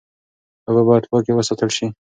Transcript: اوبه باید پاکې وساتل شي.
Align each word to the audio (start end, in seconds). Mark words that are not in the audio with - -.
اوبه 0.65 0.81
باید 0.87 1.05
پاکې 1.11 1.31
وساتل 1.35 1.69
شي. 1.77 1.87